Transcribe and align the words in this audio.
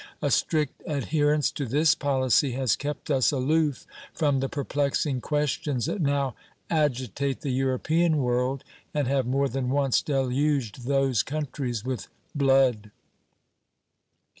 A 0.19 0.31
strict 0.31 0.81
adherence 0.87 1.51
to 1.51 1.67
this 1.67 1.93
policy 1.93 2.53
has 2.53 2.75
kept 2.75 3.11
us 3.11 3.31
aloof 3.31 3.85
from 4.15 4.39
the 4.39 4.49
perplexing 4.49 5.21
questions 5.21 5.85
that 5.85 6.01
now 6.01 6.33
agitate 6.71 7.41
the 7.41 7.51
European 7.51 8.17
world 8.17 8.63
and 8.95 9.07
have 9.07 9.27
more 9.27 9.47
than 9.47 9.69
once 9.69 10.01
deluged 10.01 10.87
those 10.87 11.21
countries 11.21 11.85
with 11.85 12.07
blood. 12.33 12.89